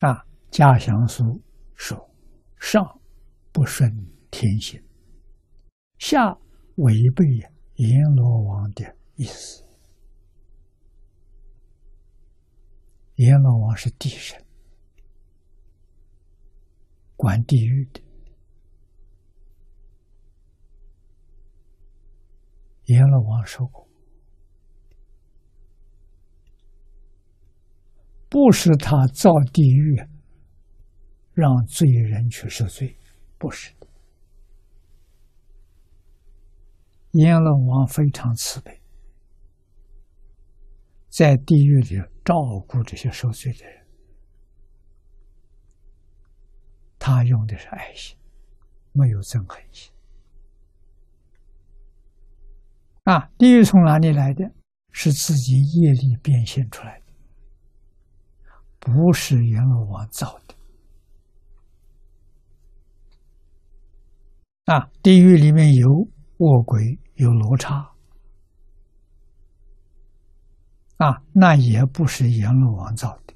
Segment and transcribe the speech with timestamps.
[0.00, 1.42] 啊，家祥书
[1.74, 2.10] 说
[2.58, 3.00] ：“上
[3.52, 3.90] 不顺
[4.30, 4.82] 天行，
[5.98, 6.34] 下
[6.76, 7.26] 违背
[7.74, 9.62] 阎罗王的意思。
[13.16, 14.42] 阎罗王是地神，
[17.14, 18.00] 管地狱的。
[22.86, 23.86] 阎罗王说过。”
[28.40, 30.02] 不是他造地狱，
[31.34, 32.96] 让罪人去受罪，
[33.36, 33.86] 不是的。
[37.10, 38.80] 阎罗王非常慈悲，
[41.10, 42.34] 在地狱里照
[42.66, 43.86] 顾这些受罪的人，
[46.98, 48.16] 他用的是爱心，
[48.92, 49.92] 没有憎恨心。
[53.04, 54.50] 啊，地狱从哪里来的？
[54.92, 57.09] 是自己业力变现出来的。
[58.80, 60.54] 不是阎罗王造的
[64.72, 64.90] 啊！
[65.02, 65.88] 地狱里面有
[66.38, 67.92] 恶鬼，有罗刹
[70.96, 73.34] 啊，那也不是阎罗王造的，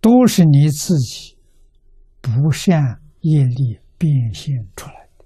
[0.00, 1.38] 都是你自己
[2.20, 5.24] 不善业力变现出来的。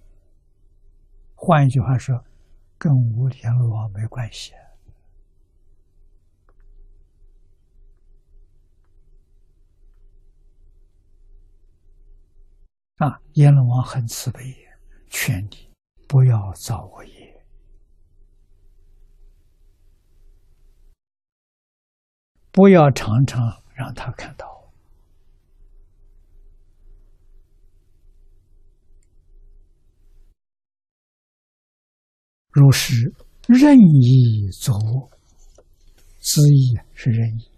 [1.34, 2.22] 换一句话说，
[2.76, 4.52] 跟无阎罗王没关系。
[12.98, 14.40] 啊阎罗王很慈悲，
[15.08, 15.70] 劝你
[16.08, 17.44] 不要造恶业，
[22.50, 23.40] 不要常常
[23.74, 24.46] 让他看到。
[32.50, 33.14] 如是
[33.46, 35.08] 任意作恶，
[36.18, 37.57] 之意是任意。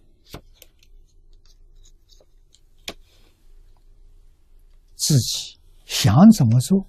[5.11, 6.87] 自己想怎么做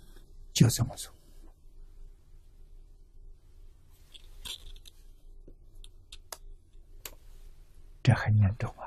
[0.54, 1.12] 就怎么做，
[8.04, 8.86] 这很严重啊！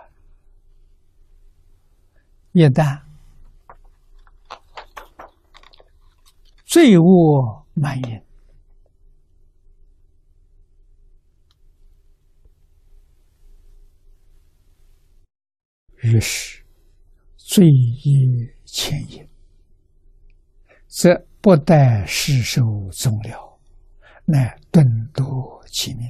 [2.52, 3.02] 一旦
[6.64, 8.24] 罪恶蔓延，
[15.96, 16.64] 于是
[17.36, 18.54] 罪业。
[18.66, 19.23] 牵引，
[20.96, 22.62] 则不待世受
[22.92, 23.58] 终了，
[24.26, 26.08] 乃顿夺其命。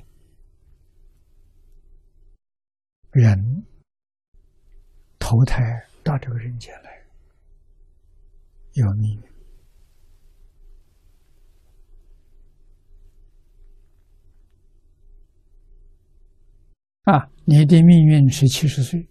[3.11, 3.65] 人
[5.19, 5.63] 投胎
[6.03, 7.07] 到这个人间来，
[8.75, 9.23] 有命运
[17.05, 17.31] 啊！
[17.47, 19.09] 你的命运是七十岁。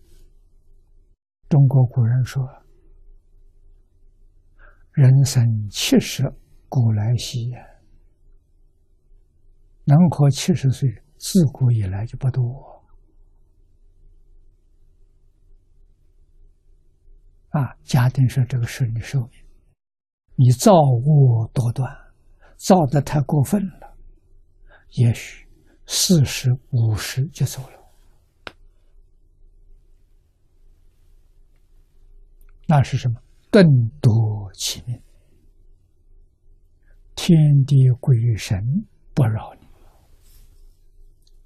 [1.49, 2.62] 中国古人说。
[4.93, 6.23] 人生七十
[6.69, 7.57] 古来稀也，
[9.85, 10.87] 能活七十岁，
[11.17, 12.43] 自古以来就不多。
[17.49, 19.31] 啊，家庭说这个是你寿命，
[20.35, 21.91] 你造恶多端，
[22.57, 23.97] 造的太过分了，
[24.91, 25.47] 也许
[25.87, 28.53] 四十五十就走了，
[32.67, 33.19] 那是什么？
[33.51, 33.63] 顿
[34.01, 34.11] 多
[34.53, 35.01] 其命，
[37.15, 39.67] 天地鬼神不饶你，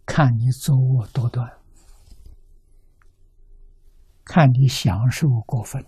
[0.05, 1.49] 看你作恶多端，
[4.23, 5.83] 看你享受过分。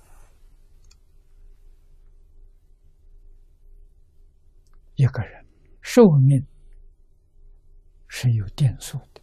[4.96, 5.46] 一个人
[5.82, 6.46] 寿命
[8.08, 9.22] 是有定数的，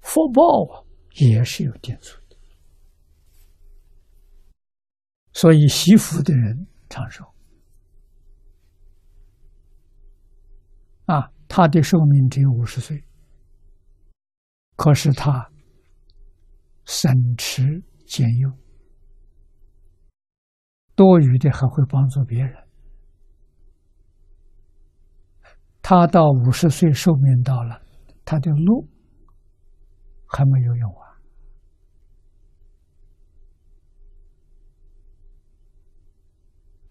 [0.00, 0.42] 福报
[0.72, 2.21] 啊也是有定数。
[5.32, 7.24] 所以，惜福的人长寿
[11.06, 13.02] 啊，他的寿命只有五十岁，
[14.76, 15.50] 可是他
[16.84, 18.58] 省吃俭用，
[20.94, 22.54] 多余的还会帮助别人。
[25.80, 27.82] 他到五十岁寿命到了，
[28.24, 28.88] 他的路
[30.28, 31.11] 还没有用完。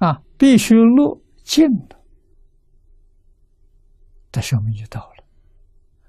[0.01, 2.03] 啊，必须路尽了，
[4.31, 5.23] 的寿命就到了。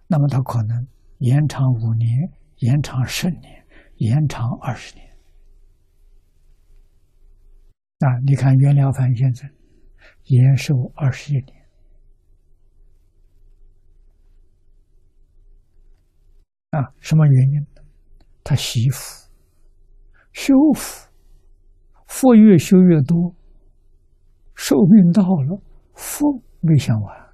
[0.06, 3.66] 那么他可能延长五年，延长十年，
[3.96, 5.06] 延长二十年。
[7.98, 9.48] 啊，你看袁了凡先生
[10.24, 11.68] 延寿二十一年，
[16.70, 17.82] 啊，什么原因呢？
[18.42, 19.28] 他惜福、
[20.32, 21.10] 修福，
[22.06, 23.34] 福越修越多，
[24.64, 25.60] 寿命到了，
[25.92, 27.28] 福没享完，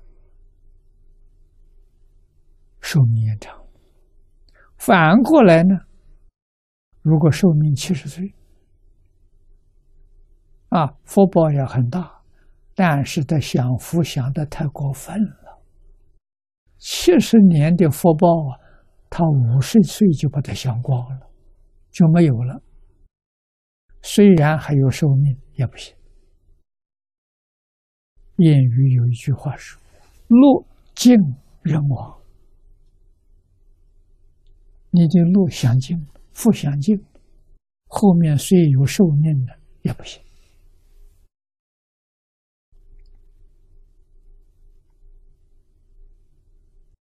[2.81, 3.55] 寿命延长。
[4.79, 5.77] 反过来呢，
[7.03, 8.35] 如果寿命七十岁，
[10.71, 12.23] 啊，福报也很大，
[12.75, 15.63] 但是他享福享的太过分了，
[16.79, 18.57] 七十年的福报啊。
[19.11, 21.31] 他五十岁就把它享光了，
[21.91, 22.63] 就没有了。
[24.01, 25.98] 虽然还有寿命，也不行。
[28.39, 29.81] 谚语有一句话说
[30.29, 30.65] ：“路
[30.95, 31.13] 尽
[31.63, 32.17] 人亡。”
[34.91, 36.97] 你的路想尽，福想尽，
[37.89, 40.23] 后面虽有寿命的，也不行。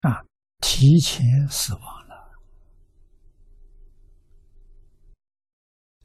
[0.03, 0.23] 啊，
[0.61, 2.31] 提前死亡了。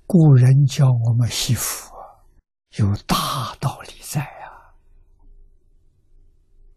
[0.07, 1.93] 古人教我们惜福，
[2.77, 4.38] 有大道理在，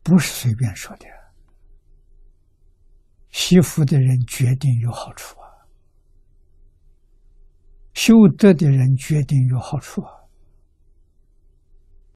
[0.02, 1.06] 不是随便说的。
[3.31, 5.49] 惜福的人决定有好处啊，
[7.94, 10.22] 修德的人决定有好处啊。